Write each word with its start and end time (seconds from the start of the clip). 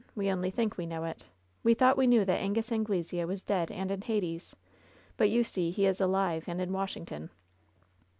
We 0.15 0.31
only 0.31 0.49
think 0.49 0.77
we 0.77 0.87
know 0.87 1.03
it* 1.03 1.25
We 1.61 1.75
thought 1.75 1.95
we 1.95 2.07
knew 2.07 2.25
that 2.25 2.39
Angus 2.39 2.71
Anglesea 2.71 3.23
was 3.25 3.43
dead 3.43 3.69
and 3.69 3.91
in 3.91 4.01
Hades. 4.01 4.55
But 5.15 5.29
you 5.29 5.43
see 5.43 5.69
he 5.69 5.85
is 5.85 6.01
alive, 6.01 6.45
and 6.47 6.59
in 6.59 6.73
Washington." 6.73 7.29